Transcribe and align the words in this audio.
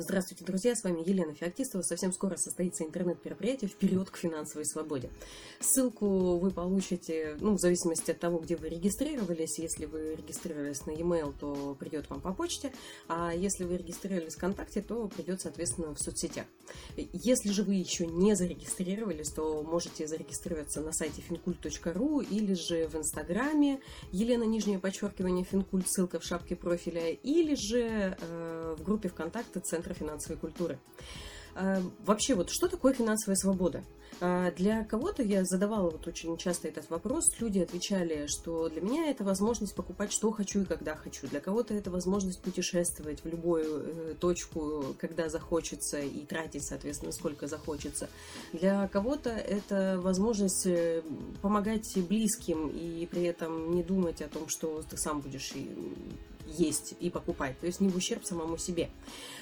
Здравствуйте, 0.00 0.44
друзья, 0.44 0.76
с 0.76 0.84
вами 0.84 1.02
Елена 1.04 1.34
Феоктистова. 1.34 1.82
Совсем 1.82 2.12
скоро 2.12 2.36
состоится 2.36 2.84
интернет-мероприятие 2.84 3.68
«Вперед 3.68 4.08
к 4.10 4.16
финансовой 4.16 4.64
свободе». 4.64 5.10
Ссылку 5.58 6.38
вы 6.38 6.52
получите, 6.52 7.36
ну, 7.40 7.54
в 7.54 7.58
зависимости 7.58 8.12
от 8.12 8.20
того, 8.20 8.38
где 8.38 8.54
вы 8.54 8.68
регистрировались. 8.68 9.58
Если 9.58 9.86
вы 9.86 10.14
регистрировались 10.14 10.86
на 10.86 10.92
e-mail, 10.92 11.34
то 11.40 11.76
придет 11.80 12.08
вам 12.10 12.20
по 12.20 12.32
почте, 12.32 12.72
а 13.08 13.34
если 13.34 13.64
вы 13.64 13.76
регистрировались 13.76 14.36
ВКонтакте, 14.36 14.82
то 14.82 15.08
придет, 15.08 15.40
соответственно, 15.40 15.92
в 15.92 15.98
соцсетях. 16.00 16.46
Если 16.96 17.50
же 17.50 17.62
вы 17.62 17.74
еще 17.74 18.06
не 18.06 18.34
зарегистрировались, 18.34 19.30
то 19.30 19.62
можете 19.62 20.06
зарегистрироваться 20.06 20.80
на 20.80 20.92
сайте 20.92 21.22
fincult.ru 21.28 22.26
или 22.28 22.54
же 22.54 22.88
в 22.88 22.96
Инстаграме 22.96 23.80
Елена, 24.12 24.44
нижнее 24.44 24.78
подчеркивание, 24.78 25.44
Финкульт, 25.44 25.88
ссылка 25.88 26.18
в 26.18 26.24
шапке 26.24 26.56
профиля, 26.56 27.10
или 27.10 27.54
же 27.54 28.16
э, 28.20 28.76
в 28.78 28.82
группе 28.82 29.08
ВКонтакте 29.08 29.60
Центра 29.60 29.94
финансовой 29.94 30.38
культуры. 30.38 30.78
А, 31.58 31.82
вообще, 32.04 32.34
вот 32.34 32.50
что 32.50 32.68
такое 32.68 32.92
финансовая 32.92 33.34
свобода? 33.36 33.82
А, 34.20 34.52
для 34.52 34.84
кого-то 34.84 35.24
я 35.24 35.44
задавала 35.44 35.90
вот 35.90 36.06
очень 36.06 36.36
часто 36.36 36.68
этот 36.68 36.88
вопрос, 36.88 37.24
люди 37.40 37.58
отвечали, 37.58 38.26
что 38.28 38.68
для 38.68 38.80
меня 38.80 39.10
это 39.10 39.24
возможность 39.24 39.74
покупать, 39.74 40.12
что 40.12 40.30
хочу 40.30 40.62
и 40.62 40.64
когда 40.64 40.94
хочу. 40.94 41.26
Для 41.26 41.40
кого-то 41.40 41.74
это 41.74 41.90
возможность 41.90 42.40
путешествовать 42.42 43.24
в 43.24 43.26
любую 43.26 43.64
э, 43.64 44.14
точку, 44.20 44.94
когда 44.98 45.28
захочется, 45.28 45.98
и 45.98 46.24
тратить, 46.26 46.64
соответственно, 46.64 47.10
сколько 47.10 47.48
захочется. 47.48 48.08
Для 48.52 48.86
кого-то 48.86 49.30
это 49.30 50.00
возможность 50.00 50.66
э, 50.66 51.02
помогать 51.42 51.92
близким 52.08 52.68
и 52.68 53.04
при 53.06 53.24
этом 53.24 53.74
не 53.74 53.82
думать 53.82 54.22
о 54.22 54.28
том, 54.28 54.48
что 54.48 54.80
ты 54.88 54.96
сам 54.96 55.20
будешь 55.20 55.52
есть 56.56 56.94
и 57.00 57.10
покупать, 57.10 57.58
то 57.58 57.66
есть 57.66 57.80
не 57.80 57.88
в 57.88 57.96
ущерб 57.96 58.24
самому 58.24 58.56
себе. 58.56 58.90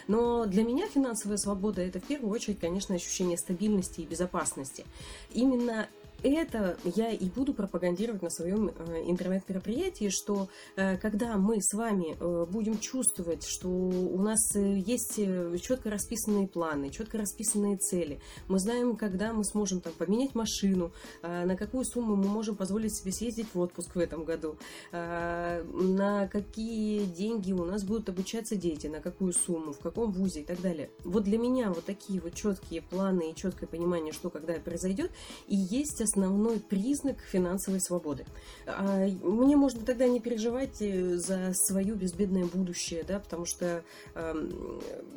Но 0.09 0.47
для 0.47 0.62
меня 0.65 0.89
финансовая 0.89 1.37
свобода 1.37 1.83
это 1.83 2.01
в 2.01 2.05
первую 2.05 2.33
очередь, 2.33 2.59
конечно, 2.59 2.95
ощущение 2.95 3.39
стабильности 3.39 4.01
и 4.01 4.07
безопасности. 4.07 4.85
Именно 5.33 5.89
это 6.22 6.77
я 6.84 7.11
и 7.11 7.28
буду 7.28 7.55
пропагандировать 7.55 8.22
на 8.22 8.31
своем 8.31 8.69
э, 8.69 9.03
интернет-мероприятии, 9.06 10.09
что 10.11 10.48
э, 10.77 10.97
когда 10.98 11.36
мы 11.36 11.61
с 11.61 11.72
вами 11.75 12.17
э, 12.19 12.47
будем 12.50 12.78
чувствовать, 12.78 13.45
что 13.47 13.69
у 13.69 14.20
нас 14.20 14.55
есть 14.55 15.20
четко 15.62 15.91
расписанные 15.91 16.48
планы, 16.48 16.91
четко 16.91 17.19
расписанные 17.19 17.77
цели, 17.77 18.20
мы 18.48 18.59
знаем, 18.59 18.97
когда 18.97 19.33
мы 19.33 19.44
сможем 19.44 19.81
там, 19.81 19.92
поменять 19.92 20.34
машину, 20.34 20.92
на 21.22 21.56
какую 21.56 21.84
сумму 21.84 22.17
мы 22.17 22.28
можем 22.28 22.56
позволить 22.56 22.94
себе 22.94 23.12
съездить 23.12 23.48
в 23.53 23.59
отпуск 23.59 23.94
в 23.94 23.98
этом 23.98 24.25
году, 24.25 24.56
на 24.92 26.28
какие 26.31 27.05
деньги 27.05 27.53
у 27.53 27.64
нас 27.64 27.84
будут 27.84 28.09
обучаться 28.09 28.56
дети, 28.56 28.87
на 28.87 29.00
какую 29.00 29.33
сумму, 29.33 29.72
в 29.72 29.78
каком 29.78 30.12
вузе 30.12 30.41
и 30.41 30.44
так 30.44 30.61
далее. 30.61 30.91
Вот 31.05 31.25
для 31.25 31.39
меня 31.39 31.70
вот 31.70 31.84
такие 31.84 32.20
вот 32.20 32.34
четкие 32.34 32.83
планы 32.83 33.31
и 33.31 33.34
четкое 33.34 33.69
понимание, 33.69 34.12
что 34.12 34.31
когда 34.31 34.55
произойдет, 34.55 35.11
и 35.47 35.56
есть 35.56 36.00
основной 36.07 36.61
признак 36.61 37.19
финансовой 37.21 37.81
свободы. 37.81 38.25
А, 38.67 39.07
мне 39.23 39.57
можно 39.57 39.85
тогда 39.85 40.07
не 40.07 40.21
переживать 40.21 40.81
э, 40.81 41.17
за 41.17 41.53
свое 41.55 41.95
безбедное 41.95 42.45
будущее, 42.45 43.05
да, 43.07 43.19
потому 43.19 43.45
что, 43.45 43.85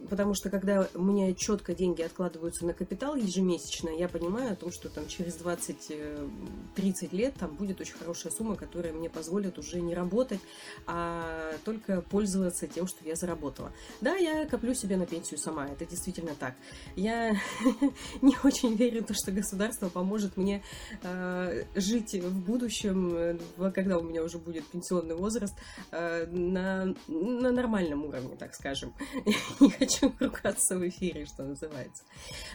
потому 0.10 0.34
что 0.34 0.50
когда 0.50 0.88
у 0.94 1.02
меня 1.02 1.34
четко 1.34 1.74
деньги 1.74 2.02
откладываются 2.02 2.66
на 2.66 2.74
капитал 2.74 3.16
ежемесячно, 3.16 3.90
я 3.90 4.10
понимаю 4.10 4.54
о 4.54 4.56
том, 4.56 4.72
что 4.72 4.90
там 4.90 5.08
через 5.08 5.38
20-30 5.38 5.78
э, 5.90 7.08
лет 7.12 7.34
там 7.36 7.56
будет 7.56 7.80
очень 7.82 7.94
хорошая 7.94 8.32
сумма, 8.32 8.56
которая 8.56 8.94
мне 8.94 9.10
позволит 9.10 9.58
уже 9.58 9.82
не 9.82 9.94
работать, 9.94 10.40
а 10.86 11.54
только 11.64 12.02
пользоваться 12.02 12.68
тем, 12.68 12.88
что 12.88 13.06
я 13.06 13.16
заработала. 13.16 13.72
Да, 14.02 14.16
я 14.16 14.46
коплю 14.46 14.74
себе 14.74 14.98
на 14.98 15.06
пенсию 15.06 15.40
сама, 15.40 15.68
это 15.68 15.86
действительно 15.86 16.36
так. 16.36 16.56
Я 16.96 17.32
не 18.22 18.36
очень 18.44 18.76
верю 18.76 19.04
в 19.04 19.08
то, 19.08 19.14
что 19.14 19.32
государство 19.32 19.90
поможет 19.90 20.38
мне 20.38 20.64
э, 21.04 21.64
жить 21.76 22.14
в 22.14 22.46
будущем, 22.46 23.16
э, 23.16 23.72
когда 23.72 23.98
у 23.98 24.04
меня 24.04 24.24
уже 24.24 24.38
будет 24.38 24.66
пенсионный 24.68 25.16
возраст, 25.16 25.56
э, 25.92 26.26
на, 26.28 26.94
на 27.08 27.52
нормальном 27.52 28.06
уровне, 28.06 28.36
так 28.38 28.54
скажем. 28.56 28.94
Не 29.60 29.70
хочу 29.70 30.14
ругаться 30.20 30.78
в 30.78 30.88
эфире, 30.88 31.26
что 31.26 31.44
называется. 31.44 32.04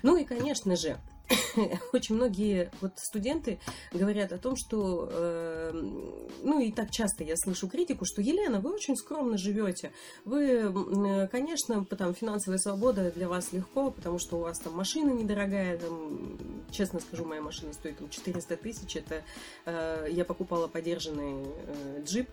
Ну 0.02 0.16
и, 0.16 0.24
конечно 0.24 0.76
же, 0.76 0.98
очень 1.92 2.16
многие 2.16 2.70
вот 2.80 2.92
студенты 2.96 3.58
говорят 3.92 4.32
о 4.32 4.38
том, 4.38 4.56
что, 4.56 5.08
э, 5.10 5.70
ну 6.42 6.60
и 6.60 6.70
так 6.72 6.90
часто 6.90 7.24
я 7.24 7.36
слышу 7.36 7.68
критику, 7.68 8.04
что 8.04 8.20
Елена, 8.20 8.60
вы 8.60 8.72
очень 8.72 8.96
скромно 8.96 9.38
живете, 9.38 9.92
вы, 10.24 10.44
э, 10.44 11.28
конечно, 11.28 11.84
там 11.84 12.14
финансовая 12.14 12.58
свобода 12.58 13.10
для 13.10 13.28
вас 13.28 13.52
легко, 13.52 13.90
потому 13.90 14.18
что 14.18 14.36
у 14.36 14.40
вас 14.40 14.58
там 14.58 14.74
машина 14.74 15.10
недорогая, 15.10 15.78
там, 15.78 16.38
честно 16.70 17.00
скажу, 17.00 17.24
моя 17.24 17.40
машина 17.40 17.72
стоит 17.72 17.98
там 17.98 18.10
400 18.10 18.56
тысяч, 18.56 18.96
это 18.96 19.22
э, 19.64 20.08
я 20.10 20.24
покупала 20.24 20.68
подержанный 20.68 21.44
э, 21.44 22.02
джип, 22.04 22.28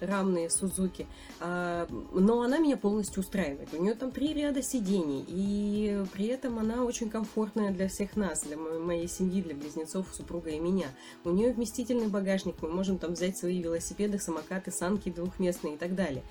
рамные 0.00 0.50
Сузуки, 0.50 1.06
э, 1.40 1.86
но 2.12 2.42
она 2.42 2.58
меня 2.58 2.76
полностью 2.76 3.20
устраивает, 3.20 3.72
у 3.72 3.82
нее 3.82 3.94
там 3.94 4.10
три 4.10 4.34
ряда 4.34 4.62
сидений, 4.62 5.24
и 5.28 6.04
при 6.12 6.26
этом 6.26 6.58
она 6.58 6.84
очень 6.84 7.08
комфортная 7.08 7.70
для 7.70 7.88
всех 7.88 8.16
нас, 8.16 8.31
для 8.40 8.56
моей 8.56 9.06
семьи, 9.06 9.42
для 9.42 9.54
близнецов, 9.54 10.06
супруга 10.12 10.50
и 10.50 10.58
меня. 10.58 10.88
У 11.24 11.30
нее 11.30 11.52
вместительный 11.52 12.08
багажник, 12.08 12.56
мы 12.62 12.70
можем 12.70 12.98
там 12.98 13.12
взять 13.12 13.36
свои 13.36 13.62
велосипеды, 13.62 14.18
самокаты, 14.18 14.70
санки 14.70 15.10
двухместные 15.10 15.74
и 15.74 15.76
так 15.76 15.94
далее. 15.94 16.24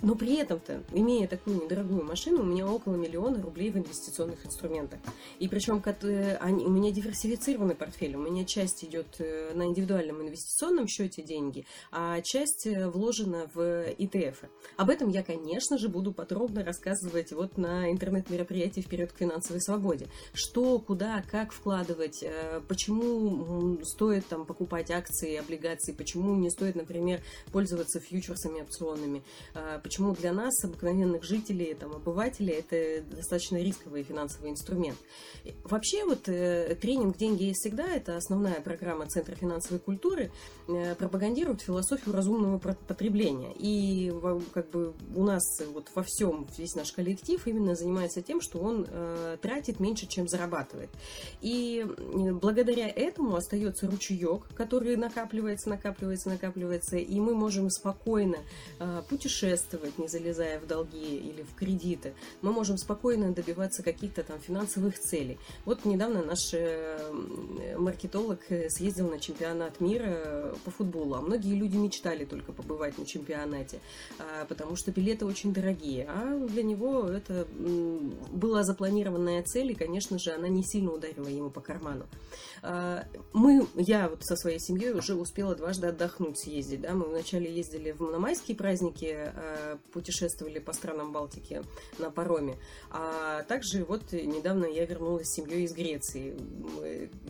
Но 0.00 0.14
при 0.14 0.36
этом-то, 0.36 0.84
имея 0.92 1.26
такую 1.26 1.64
недорогую 1.64 2.04
машину, 2.04 2.42
у 2.42 2.44
меня 2.44 2.68
около 2.68 2.94
миллиона 2.94 3.42
рублей 3.42 3.70
в 3.70 3.78
инвестиционных 3.78 4.46
инструментах. 4.46 5.00
И 5.40 5.48
причем 5.48 5.82
они, 6.40 6.64
у 6.64 6.70
меня 6.70 6.92
диверсифицированный 6.92 7.74
портфель. 7.74 8.14
У 8.14 8.20
меня 8.20 8.44
часть 8.44 8.84
идет 8.84 9.16
э, 9.18 9.52
на 9.54 9.64
индивидуальном 9.64 10.22
инвестиционном 10.22 10.86
счете 10.86 11.22
деньги, 11.22 11.66
а 11.90 12.20
часть 12.20 12.66
э, 12.66 12.88
вложена 12.88 13.50
в 13.54 13.58
ETF. 13.58 14.48
Об 14.76 14.90
этом 14.90 15.08
я, 15.08 15.24
конечно 15.24 15.78
же, 15.78 15.88
буду 15.88 16.12
подробно 16.12 16.64
рассказывать 16.64 17.32
вот 17.32 17.58
на 17.58 17.90
интернет-мероприятии 17.90 18.80
«Вперед 18.80 19.10
к 19.12 19.18
финансовой 19.18 19.60
свободе». 19.60 20.06
Что, 20.32 20.78
куда, 20.78 21.24
как 21.28 21.52
вкладывать, 21.52 22.22
э, 22.22 22.60
почему 22.68 23.82
стоит 23.82 24.26
там 24.28 24.46
покупать 24.46 24.92
акции, 24.92 25.36
облигации, 25.36 25.92
почему 25.92 26.36
не 26.36 26.50
стоит, 26.50 26.76
например, 26.76 27.20
пользоваться 27.50 27.98
фьючерсами, 27.98 28.62
опционами, 28.62 29.24
почему 29.88 30.14
для 30.14 30.34
нас, 30.34 30.62
обыкновенных 30.64 31.24
жителей, 31.24 31.72
там, 31.72 31.94
обывателей, 31.94 32.56
это 32.56 33.02
достаточно 33.16 33.56
рисковый 33.56 34.02
финансовый 34.02 34.50
инструмент. 34.50 34.98
Вообще 35.64 36.04
вот 36.04 36.28
э, 36.28 36.76
тренинг 36.78 37.16
«Деньги 37.16 37.44
есть 37.44 37.60
всегда»– 37.60 37.86
это 37.96 38.18
основная 38.18 38.60
программа 38.60 39.06
Центра 39.06 39.34
финансовой 39.34 39.80
культуры, 39.80 40.30
э, 40.68 40.94
пропагандирует 40.94 41.62
философию 41.62 42.14
разумного 42.14 42.58
потребления. 42.58 43.54
И 43.58 44.12
как 44.52 44.68
бы 44.68 44.92
у 45.16 45.24
нас 45.24 45.42
вот 45.72 45.88
во 45.94 46.02
всем, 46.02 46.46
весь 46.58 46.74
наш 46.74 46.92
коллектив 46.92 47.40
именно 47.46 47.74
занимается 47.74 48.20
тем, 48.20 48.42
что 48.42 48.58
он 48.58 48.86
э, 48.86 49.38
тратит 49.40 49.80
меньше, 49.80 50.06
чем 50.06 50.28
зарабатывает. 50.28 50.90
И 51.40 51.86
благодаря 52.42 52.90
этому 52.90 53.36
остается 53.36 53.86
ручеек, 53.86 54.48
который 54.54 54.96
накапливается, 54.96 55.70
накапливается, 55.70 56.28
накапливается, 56.28 56.98
и 56.98 57.20
мы 57.20 57.34
можем 57.34 57.70
спокойно 57.70 58.36
путешествовать, 59.08 59.77
зарабатывать, 59.78 59.98
не 59.98 60.08
залезая 60.08 60.60
в 60.60 60.66
долги 60.66 61.16
или 61.16 61.42
в 61.42 61.54
кредиты, 61.54 62.14
мы 62.42 62.52
можем 62.52 62.76
спокойно 62.76 63.32
добиваться 63.32 63.82
каких-то 63.82 64.22
там 64.22 64.38
финансовых 64.40 64.98
целей. 64.98 65.38
Вот 65.64 65.84
недавно 65.84 66.22
наш 66.22 66.52
э, 66.52 66.98
маркетолог 67.76 68.40
э, 68.50 68.68
съездил 68.70 69.10
на 69.10 69.18
чемпионат 69.18 69.80
мира 69.80 70.54
по 70.64 70.70
футболу, 70.70 71.14
а 71.14 71.20
многие 71.20 71.54
люди 71.54 71.76
мечтали 71.76 72.24
только 72.24 72.52
побывать 72.52 72.98
на 72.98 73.06
чемпионате, 73.06 73.80
а, 74.18 74.44
потому 74.46 74.76
что 74.76 74.90
билеты 74.90 75.24
очень 75.24 75.52
дорогие, 75.52 76.06
а 76.08 76.46
для 76.48 76.62
него 76.62 77.08
это 77.08 77.46
была 78.32 78.62
запланированная 78.62 79.42
цель, 79.42 79.72
и, 79.72 79.74
конечно 79.74 80.18
же, 80.18 80.32
она 80.32 80.48
не 80.48 80.62
сильно 80.64 80.92
ударила 80.92 81.28
ему 81.28 81.50
по 81.50 81.60
карману. 81.60 82.06
А, 82.62 83.04
мы, 83.32 83.66
я 83.74 84.08
вот 84.08 84.24
со 84.24 84.36
своей 84.36 84.58
семьей 84.58 84.92
уже 84.92 85.14
успела 85.14 85.54
дважды 85.54 85.88
отдохнуть, 85.88 86.38
съездить, 86.38 86.80
да, 86.80 86.92
мы 86.92 87.06
вначале 87.06 87.52
ездили 87.52 87.94
на 87.98 88.18
майские 88.18 88.56
праздники, 88.56 89.16
а, 89.16 89.67
путешествовали 89.92 90.58
по 90.58 90.72
странам 90.72 91.12
Балтики 91.12 91.62
на 91.98 92.10
пароме. 92.10 92.56
А 92.90 93.42
также 93.44 93.84
вот 93.84 94.12
недавно 94.12 94.66
я 94.66 94.86
вернулась 94.86 95.28
с 95.28 95.34
семьей 95.34 95.64
из 95.64 95.72
Греции. 95.72 96.36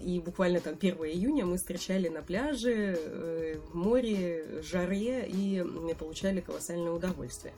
И 0.02 0.20
буквально 0.20 0.60
там 0.60 0.74
1 0.74 0.96
июня 0.96 1.44
мы 1.44 1.56
встречали 1.56 2.08
на 2.08 2.22
пляже, 2.22 2.96
э, 2.98 3.58
в 3.70 3.74
море, 3.74 4.62
жаре 4.62 5.26
и 5.26 5.62
получали 5.98 6.40
колоссальное 6.40 6.92
удовольствие. 6.92 7.52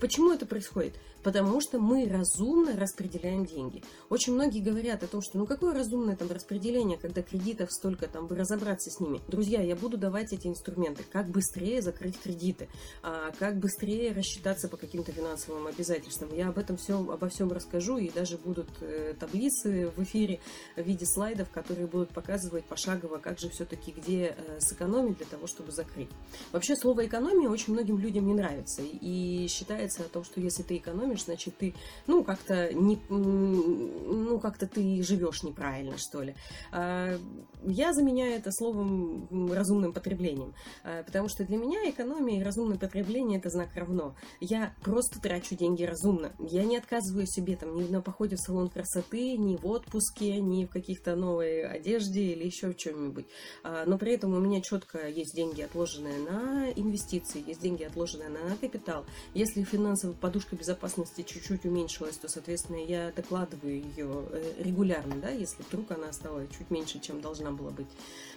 Почему 0.00 0.32
это 0.32 0.46
происходит? 0.46 0.94
Потому 1.22 1.60
что 1.60 1.80
мы 1.80 2.06
разумно 2.08 2.76
распределяем 2.76 3.44
деньги. 3.44 3.82
Очень 4.10 4.34
многие 4.34 4.60
говорят 4.60 5.02
о 5.02 5.08
том, 5.08 5.22
что 5.22 5.38
ну 5.38 5.46
какое 5.46 5.74
разумное 5.74 6.14
там 6.14 6.30
распределение, 6.30 6.98
когда 6.98 7.22
кредитов 7.22 7.72
столько, 7.72 8.06
там, 8.06 8.28
бы 8.28 8.36
разобраться 8.36 8.90
с 8.90 9.00
ними. 9.00 9.20
Друзья, 9.26 9.60
я 9.60 9.74
буду 9.74 9.96
давать 9.96 10.32
эти 10.32 10.46
инструменты. 10.46 11.04
Как 11.10 11.28
быстрее 11.28 11.82
закрыть 11.82 12.18
кредиты, 12.20 12.68
а, 13.02 13.32
как 13.38 13.56
быстрее 13.56 14.12
рассчитаться 14.12 14.68
по 14.68 14.76
каким-то 14.76 15.10
финансовым 15.10 15.66
обязательствам. 15.66 16.32
Я 16.32 16.48
об 16.48 16.58
этом 16.58 16.76
все, 16.76 16.98
обо 16.98 17.28
всем 17.28 17.50
расскажу, 17.50 17.98
и 17.98 18.10
даже 18.10 18.38
будут 18.38 18.68
э, 18.80 19.14
таблицы 19.18 19.90
в 19.96 20.02
эфире 20.04 20.40
в 20.76 20.82
виде 20.82 21.06
слайдов, 21.06 21.50
которые 21.50 21.86
будут 21.86 22.10
показывать 22.10 22.64
пошагово, 22.66 23.18
как 23.18 23.38
же 23.38 23.48
все-таки 23.50 23.90
где 23.90 24.36
э, 24.36 24.60
сэкономить 24.60 25.18
для 25.18 25.26
того, 25.26 25.46
чтобы 25.46 25.72
закрыть. 25.72 26.08
Вообще 26.52 26.76
слово 26.76 27.06
экономия 27.06 27.48
очень 27.48 27.72
многим 27.72 27.98
людям 27.98 28.26
не 28.26 28.34
нравится, 28.34 28.82
и 28.82 29.45
считается 29.48 30.02
о 30.02 30.08
том, 30.08 30.24
что 30.24 30.40
если 30.40 30.62
ты 30.62 30.76
экономишь, 30.76 31.24
значит, 31.24 31.56
ты, 31.58 31.74
ну, 32.06 32.24
как-то 32.24 32.72
не, 32.74 32.98
ну, 33.08 34.38
как-то 34.38 34.66
ты 34.66 35.02
живешь 35.02 35.42
неправильно, 35.42 35.98
что 35.98 36.22
ли. 36.22 36.34
А, 36.72 37.18
я 37.64 37.92
заменяю 37.92 38.34
это 38.34 38.52
словом 38.52 39.52
разумным 39.52 39.92
потреблением, 39.92 40.54
а, 40.84 41.02
потому 41.02 41.28
что 41.28 41.44
для 41.44 41.56
меня 41.56 41.88
экономия 41.90 42.40
и 42.40 42.44
разумное 42.44 42.78
потребление– 42.78 43.38
это 43.40 43.50
знак 43.50 43.70
равно. 43.74 44.14
Я 44.40 44.74
просто 44.82 45.20
трачу 45.20 45.56
деньги 45.56 45.84
разумно. 45.84 46.32
Я 46.38 46.64
не 46.64 46.76
отказываю 46.76 47.26
себе 47.26 47.56
там 47.56 47.76
ни 47.76 47.88
на 47.88 48.00
походе 48.00 48.36
в 48.36 48.40
салон 48.40 48.68
красоты, 48.68 49.36
ни 49.36 49.56
в 49.56 49.66
отпуске, 49.66 50.40
ни 50.40 50.64
в 50.64 50.70
каких-то 50.70 51.16
новой 51.16 51.66
одежде 51.66 52.32
или 52.32 52.44
еще 52.44 52.68
в 52.68 52.76
чем-нибудь. 52.76 53.26
А, 53.62 53.84
но 53.86 53.98
при 53.98 54.12
этом 54.12 54.34
у 54.34 54.40
меня 54.40 54.60
четко 54.60 55.08
есть 55.08 55.34
деньги, 55.34 55.62
отложенные 55.62 56.18
на 56.18 56.70
инвестиции, 56.70 57.42
есть 57.46 57.60
деньги, 57.60 57.84
отложенные 57.84 58.28
на 58.28 58.56
капитал. 58.60 59.04
Если 59.36 59.64
финансовая 59.64 60.16
подушка 60.16 60.56
безопасности 60.56 61.20
чуть-чуть 61.20 61.66
уменьшилась, 61.66 62.16
то, 62.16 62.26
соответственно, 62.26 62.78
я 62.78 63.12
докладываю 63.14 63.82
ее 63.82 64.24
э, 64.30 64.54
регулярно, 64.60 65.14
да, 65.16 65.28
если 65.28 65.62
вдруг 65.62 65.90
она 65.90 66.10
стала 66.14 66.46
чуть 66.46 66.70
меньше, 66.70 67.00
чем 67.00 67.20
должна 67.20 67.50
была 67.50 67.68
быть. 67.70 67.86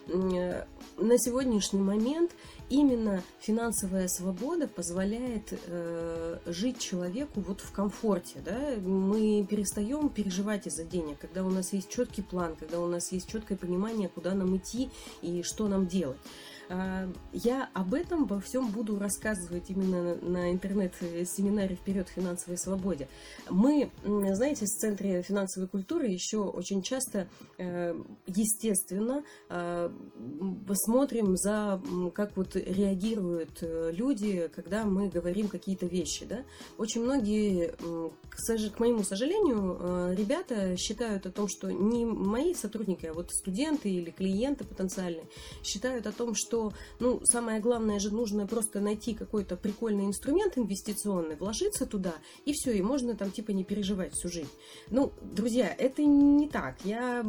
Э, 0.10 0.66
на 0.98 1.18
сегодняшний 1.18 1.80
момент 1.80 2.32
именно 2.70 3.24
финансовая 3.40 4.10
свобода 4.10 4.68
позволяет 4.68 5.58
э, 5.68 6.40
жить 6.48 6.80
человеку 6.80 7.40
вот 7.48 7.62
в 7.62 7.72
комфорте, 7.72 8.42
да, 8.44 8.60
мы 8.84 9.48
перестаем 9.50 10.10
переживать 10.10 10.68
из-за 10.68 10.84
денег, 10.84 11.18
когда 11.20 11.46
у 11.46 11.50
нас 11.50 11.72
есть 11.72 11.88
четкий 11.88 12.24
план, 12.24 12.58
когда 12.58 12.78
у 12.82 12.88
нас 12.88 13.14
есть 13.14 13.30
четкое 13.30 13.58
понимание, 13.58 14.10
куда 14.10 14.34
нам 14.34 14.58
идти 14.58 14.90
и 15.22 15.44
что 15.44 15.70
нам 15.70 15.88
делать. 15.88 16.18
А, 16.70 17.12
я 17.34 17.70
об 17.74 17.96
этом 17.96 18.26
во 18.26 18.40
всем 18.40 18.70
буду 18.72 19.00
рассказывать 19.00 19.70
именно 19.70 20.16
на 20.18 20.52
интернет-семинаре 20.52 21.76
«Вперед 21.76 22.08
финансовой 22.10 22.60
свободе». 22.60 23.08
Мы, 23.50 23.90
знаете, 24.04 24.66
в 24.66 24.70
Центре 24.70 25.24
финансовой 25.24 25.68
культуры 25.68 26.08
еще 26.08 26.38
очень 26.38 26.84
часто, 26.84 27.28
э, 27.58 27.96
естественно, 28.28 29.24
а, 29.50 29.92
смотрим 30.74 31.36
за, 31.38 31.82
как 32.14 32.38
вот 32.38 32.56
реагируют 32.56 33.60
э, 33.62 33.92
люди, 33.92 34.50
когда 34.56 34.84
мы 34.86 35.10
говорим 35.10 35.48
какие-то 35.48 35.88
вещи. 35.88 36.26
Да? 36.26 36.44
Очень 36.78 37.02
многие, 37.02 37.74
к 38.30 38.80
моему 38.80 39.04
сожалению, 39.04 39.78
э, 39.80 40.16
ребята 40.16 40.78
считают 40.78 41.26
о 41.26 41.32
том, 41.32 41.48
что 41.48 41.72
не 41.72 42.06
мои 42.06 42.54
сотрудники, 42.54 43.08
а 43.08 43.14
вот 43.14 43.32
студенты 43.32 43.90
или 43.90 44.12
клиенты 44.12 44.66
потенциальные 44.66 45.26
считают 45.64 46.06
о 46.06 46.12
том, 46.12 46.36
что 46.36 46.59
что, 46.60 46.74
ну, 47.00 47.22
самое 47.26 47.60
главное 47.60 48.00
же 48.00 48.14
нужно 48.14 48.46
просто 48.48 48.80
найти 48.80 49.14
какой-то 49.14 49.56
прикольный 49.56 50.06
инструмент 50.06 50.58
инвестиционный, 50.58 51.36
вложиться 51.36 51.86
туда, 51.86 52.14
и 52.46 52.54
все, 52.54 52.72
и 52.72 52.82
можно 52.82 53.16
там 53.16 53.32
типа 53.32 53.52
не 53.52 53.64
переживать 53.64 54.14
всю 54.14 54.30
жизнь. 54.30 54.50
Ну, 54.90 55.12
друзья, 55.22 55.74
это 55.78 56.04
не 56.04 56.48
так. 56.48 56.76
Я 56.84 57.24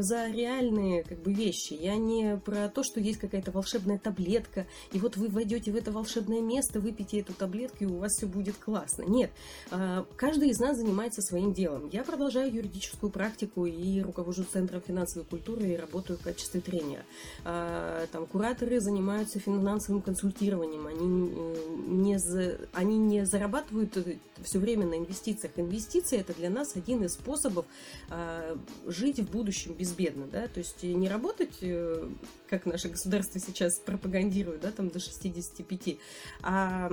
за 0.00 0.28
реальные 0.28 1.04
как 1.04 1.22
бы 1.22 1.32
вещи. 1.32 1.74
Я 1.74 1.96
не 1.96 2.36
про 2.36 2.68
то, 2.68 2.82
что 2.82 3.00
есть 3.00 3.18
какая-то 3.18 3.50
волшебная 3.50 3.98
таблетка, 3.98 4.66
и 4.92 4.98
вот 4.98 5.16
вы 5.16 5.28
войдете 5.28 5.72
в 5.72 5.76
это 5.76 5.90
волшебное 5.92 6.40
место, 6.40 6.80
выпьете 6.80 7.20
эту 7.20 7.32
таблетку, 7.32 7.84
и 7.84 7.86
у 7.86 7.98
вас 7.98 8.16
все 8.16 8.26
будет 8.26 8.56
классно. 8.56 9.02
Нет. 9.02 9.30
А, 9.70 10.06
каждый 10.16 10.50
из 10.50 10.58
нас 10.58 10.76
занимается 10.76 11.22
своим 11.22 11.52
делом. 11.52 11.88
Я 11.92 12.04
продолжаю 12.04 12.52
юридическую 12.52 13.10
практику 13.10 13.66
и 13.66 14.00
руковожу 14.00 14.44
Центром 14.44 14.82
финансовой 14.86 15.26
культуры 15.26 15.66
и 15.66 15.76
работаю 15.76 16.18
в 16.18 16.22
качестве 16.22 16.60
тренера. 16.60 17.04
А, 17.44 18.06
там 18.12 18.26
куратор 18.26 18.65
которые 18.66 18.80
занимаются 18.80 19.38
финансовым 19.38 20.02
консультированием. 20.02 20.88
Они 20.88 21.30
э, 21.30 21.56
не, 21.86 22.18
за, 22.18 22.58
они 22.72 22.98
не 22.98 23.24
зарабатывают 23.24 23.96
э, 23.96 24.16
все 24.42 24.58
время 24.58 24.86
на 24.86 24.98
инвестициях. 24.98 25.52
Инвестиции 25.54 26.18
это 26.18 26.34
для 26.34 26.50
нас 26.50 26.74
один 26.74 27.04
из 27.04 27.12
способов 27.12 27.64
э, 28.10 28.56
жить 28.88 29.20
в 29.20 29.30
будущем 29.30 29.72
безбедно. 29.72 30.26
Да? 30.26 30.48
То 30.48 30.58
есть 30.58 30.82
не 30.82 31.08
работать, 31.08 31.58
э, 31.60 32.08
как 32.48 32.66
наше 32.66 32.88
государство 32.88 33.38
сейчас 33.38 33.78
пропагандирует, 33.78 34.62
да, 34.62 34.72
там 34.72 34.88
до 34.88 34.98
65, 34.98 35.98
а 36.42 36.90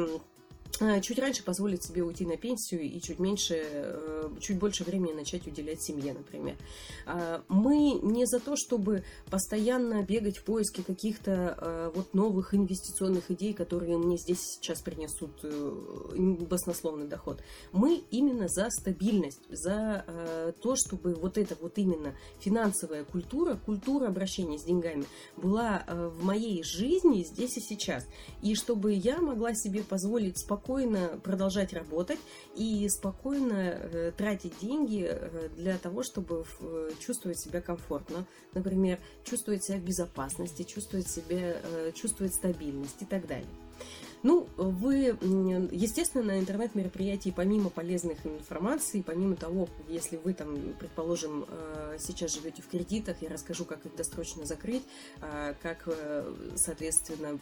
чуть 1.02 1.20
раньше 1.20 1.44
позволить 1.44 1.84
себе 1.84 2.04
уйти 2.04 2.26
на 2.26 2.36
пенсию 2.36 2.82
и 2.82 3.00
чуть 3.00 3.20
меньше, 3.20 3.62
э, 3.64 4.30
чуть 4.40 4.58
больше 4.58 4.84
времени 4.84 5.14
начать 5.14 5.46
уделять 5.46 5.82
семье, 5.82 6.14
например. 6.14 6.56
А, 7.06 7.44
мы 7.48 8.00
не 8.02 8.26
за 8.26 8.40
то, 8.40 8.56
чтобы 8.56 9.04
постоянно 9.30 10.02
бегать 10.04 10.38
в 10.38 10.44
поиске 10.44 10.84
каких-то 10.84 11.58
э, 11.60 11.92
вот 11.94 12.14
новых 12.14 12.56
инвестиционных 12.56 13.30
идей, 13.30 13.54
которые 13.54 13.98
мне 13.98 14.18
здесь 14.18 14.40
сейчас 14.40 14.82
принесут 14.82 15.32
баснословный 16.48 17.08
доход. 17.08 17.42
Мы 17.72 18.04
именно 18.10 18.48
за 18.48 18.70
стабильность, 18.70 19.42
за 19.50 20.06
то, 20.62 20.76
чтобы 20.76 21.14
вот 21.16 21.38
эта 21.38 21.56
вот 21.60 21.78
именно 21.78 22.16
финансовая 22.40 23.04
культура, 23.04 23.56
культура 23.56 24.08
обращения 24.08 24.58
с 24.58 24.64
деньгами 24.64 25.06
была 25.38 25.84
в 25.88 26.24
моей 26.24 26.64
жизни 26.64 27.24
здесь 27.24 27.58
и 27.58 27.62
сейчас. 27.62 28.06
И 28.42 28.56
чтобы 28.56 28.94
я 28.94 29.20
могла 29.20 29.54
себе 29.54 29.84
позволить 29.84 30.40
спокойно 30.40 30.63
спокойно 30.64 31.20
продолжать 31.22 31.74
работать 31.74 32.20
и 32.56 32.88
спокойно 32.88 33.54
э, 33.54 34.12
тратить 34.16 34.54
деньги 34.62 35.06
э, 35.10 35.50
для 35.58 35.78
того, 35.78 36.04
чтобы 36.04 36.46
э, 36.62 36.92
чувствовать 37.00 37.38
себя 37.38 37.60
комфортно. 37.62 38.26
Например, 38.54 38.98
чувствовать 39.26 39.66
себя 39.66 39.78
в 39.78 39.82
безопасности, 39.82 40.64
чувствовать 40.64 41.10
себя, 41.10 41.56
чувствовать 41.94 42.34
стабильность 42.34 43.02
и 43.02 43.06
так 43.06 43.28
далее. 43.28 43.48
Ну, 44.24 44.48
вы, 44.56 45.18
естественно, 45.72 46.24
на 46.24 46.40
интернет-мероприятии, 46.40 47.34
помимо 47.36 47.70
полезных 47.70 48.26
информаций, 48.26 49.04
помимо 49.06 49.36
того, 49.36 49.68
если 49.90 50.16
вы 50.16 50.34
там, 50.34 50.74
предположим, 50.80 51.46
э, 51.46 51.98
сейчас 52.00 52.34
живете 52.34 52.62
в 52.62 52.70
кредитах, 52.70 53.22
я 53.22 53.30
расскажу, 53.30 53.66
как 53.66 53.86
их 53.86 53.94
досрочно 53.98 54.46
закрыть, 54.46 54.84
а, 55.20 55.56
как, 55.62 55.84
э, 55.88 56.34
соответственно, 56.56 57.38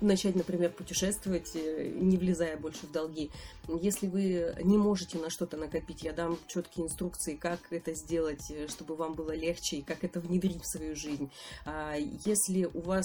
начать, 0.00 0.34
например, 0.34 0.70
путешествовать, 0.70 1.54
э, 1.54 1.92
не 1.94 2.16
влезая 2.16 2.56
больше 2.56 2.86
в 2.86 2.92
долги. 2.92 3.30
Если 3.68 4.06
вы 4.06 4.54
не 4.62 4.78
можете 4.78 5.18
на 5.18 5.28
что-то 5.28 5.58
накопить, 5.58 6.02
я 6.02 6.14
дам 6.14 6.38
четкие 6.46 6.86
инструкции, 6.86 7.36
как 7.36 7.60
это 7.70 7.92
сделать, 7.92 8.50
чтобы 8.68 8.96
вам 8.96 9.12
было 9.12 9.34
легче, 9.34 9.76
и 9.76 9.82
как 9.82 10.02
это 10.02 10.18
внедрить 10.18 10.62
в 10.62 10.66
свою 10.66 10.96
жизнь. 10.96 11.30
А, 11.66 11.94
если 12.24 12.64
у 12.72 12.80
вас, 12.80 13.04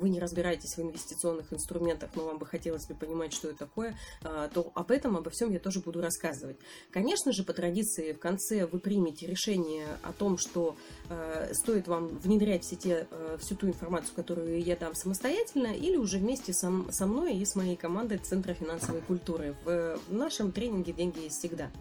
вы 0.00 0.08
не 0.08 0.18
разбираетесь 0.18 0.78
в 0.78 0.80
инвестиционных 0.80 1.52
инструментах, 1.52 2.08
но 2.14 2.24
вам 2.24 2.38
бы 2.38 2.46
хотелось 2.54 2.86
бы 2.86 2.94
понимать, 2.94 3.32
что 3.32 3.48
это 3.48 3.58
такое, 3.58 3.96
а, 4.22 4.48
то 4.48 4.70
об 4.76 4.92
этом, 4.92 5.16
обо 5.16 5.28
всем 5.30 5.50
я 5.50 5.58
тоже 5.58 5.80
буду 5.80 6.00
рассказывать. 6.00 6.56
Конечно 6.92 7.32
же, 7.32 7.42
по 7.42 7.52
традиции 7.52 8.12
в 8.12 8.20
конце 8.20 8.66
вы 8.66 8.78
примете 8.78 9.26
решение 9.26 9.88
о 10.02 10.12
том, 10.12 10.38
что 10.38 10.76
э, 11.08 11.52
стоит 11.52 11.88
вам 11.88 12.06
внедрять 12.06 12.62
все 12.62 12.76
те, 12.76 13.08
э, 13.10 13.38
всю 13.40 13.56
ту 13.56 13.66
информацию, 13.66 14.14
которую 14.14 14.62
я 14.62 14.76
дам 14.76 14.94
самостоятельно, 14.94 15.66
или 15.74 15.96
уже 15.96 16.18
вместе 16.18 16.52
со, 16.52 16.70
мной 17.06 17.36
и 17.36 17.44
с 17.44 17.56
моей 17.56 17.74
командой 17.74 18.18
Центра 18.18 18.54
финансовой 18.54 19.00
культуры. 19.00 19.56
В, 19.64 19.98
нашем 20.08 20.52
тренинге 20.52 20.92
«Деньги 20.92 21.24
есть 21.24 21.38
всегда». 21.38 21.72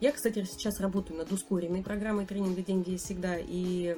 Я, 0.00 0.12
кстати, 0.12 0.44
сейчас 0.44 0.78
работаю 0.80 1.16
над 1.16 1.32
ускоренной 1.32 1.82
программой 1.82 2.26
тренинга 2.26 2.60
«Деньги 2.62 2.90
есть 2.90 3.06
всегда», 3.06 3.36
и 3.38 3.96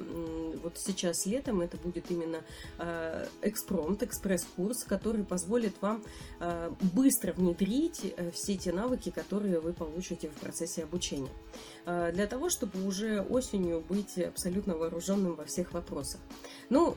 вот 0.63 0.77
сейчас 0.77 1.25
летом 1.25 1.59
это 1.59 1.75
будет 1.77 2.09
именно 2.09 2.41
экспромт, 3.41 4.03
экспресс-курс, 4.03 4.85
который 4.85 5.23
позволит 5.23 5.73
вам 5.81 6.03
быстро 6.93 7.33
внедрить 7.33 8.13
э, 8.15 8.31
все 8.31 8.57
те 8.57 8.71
навыки, 8.71 9.09
которые 9.09 9.59
вы 9.59 9.73
получите 9.73 10.29
в 10.29 10.33
процессе 10.33 10.83
обучения. 10.83 11.31
Э, 11.85 12.11
для 12.13 12.27
того, 12.27 12.49
чтобы 12.49 12.85
уже 12.85 13.21
осенью 13.21 13.81
быть 13.81 14.17
абсолютно 14.17 14.75
вооруженным 14.75 15.35
во 15.35 15.45
всех 15.45 15.73
вопросах. 15.73 16.19
Ну, 16.69 16.95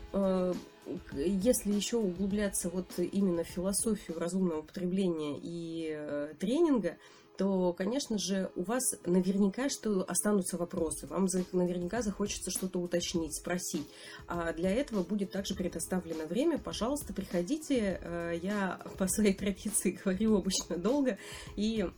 если 1.14 1.73
еще 1.73 1.97
углубляться 1.97 2.69
вот 2.69 2.87
именно 2.99 3.43
в 3.43 3.49
философию 3.49 4.19
разумного 4.19 4.62
потребления 4.62 5.38
и 5.43 5.95
э, 5.97 6.35
тренинга, 6.38 6.97
то, 7.36 7.72
конечно 7.72 8.18
же, 8.18 8.50
у 8.54 8.62
вас 8.62 8.82
наверняка 9.04 9.68
что 9.68 10.04
останутся 10.08 10.56
вопросы. 10.56 11.06
Вам 11.06 11.26
наверняка 11.52 12.02
захочется 12.02 12.50
что-то 12.50 12.78
уточнить, 12.80 13.36
спросить. 13.36 13.86
А 14.26 14.52
для 14.52 14.70
этого 14.70 15.02
будет 15.02 15.32
также 15.32 15.54
предоставлено 15.54 16.26
время. 16.26 16.58
Пожалуйста, 16.58 17.12
приходите. 17.12 18.00
Э, 18.02 18.38
я 18.42 18.80
по 18.98 19.08
своей 19.08 19.34
традиции 19.34 19.98
говорю 20.02 20.36
обычно 20.36 20.76
долго. 20.76 21.18
И 21.56 21.88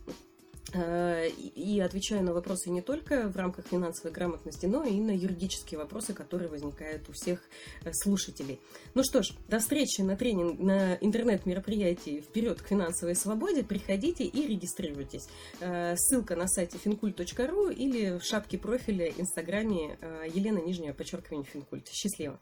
и 0.75 1.81
отвечаю 1.83 2.23
на 2.23 2.33
вопросы 2.33 2.69
не 2.69 2.81
только 2.81 3.29
в 3.29 3.35
рамках 3.35 3.65
финансовой 3.67 4.11
грамотности, 4.11 4.65
но 4.65 4.83
и 4.83 4.99
на 4.99 5.11
юридические 5.11 5.77
вопросы, 5.77 6.13
которые 6.13 6.49
возникают 6.49 7.07
у 7.09 7.13
всех 7.13 7.39
э, 7.83 7.91
слушателей. 7.93 8.59
Ну 8.93 9.03
что 9.03 9.23
ж, 9.23 9.31
до 9.47 9.59
встречи 9.59 10.01
на 10.01 10.15
тренинг, 10.15 10.59
на 10.59 10.95
интернет-мероприятии 10.95 12.21
«Вперед 12.21 12.61
к 12.61 12.67
финансовой 12.67 13.15
свободе». 13.15 13.63
Приходите 13.63 14.25
и 14.25 14.47
регистрируйтесь. 14.47 15.27
Э, 15.59 15.95
ссылка 15.95 16.35
на 16.35 16.47
сайте 16.47 16.77
fincult.ru 16.83 17.73
или 17.73 18.17
в 18.17 18.23
шапке 18.23 18.57
профиля 18.57 19.09
Инстаграме 19.17 19.97
Елена 20.33 20.59
Нижняя, 20.59 20.93
подчеркивание 20.93 21.45
Финкульт. 21.45 21.87
Счастливо! 21.89 22.39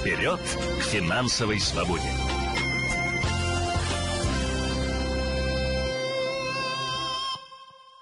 Вперед 0.00 0.40
к 0.40 0.82
финансовой 0.82 1.60
свободе! 1.60 2.10